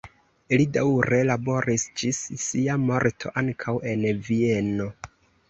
Li 0.59 0.63
daŭre 0.77 1.19
laboris 1.29 1.85
ĝis 2.03 2.21
sia 2.45 2.79
morto 2.87 3.35
ankaŭ 3.43 3.77
en 3.93 4.09
Vieno. 4.31 4.91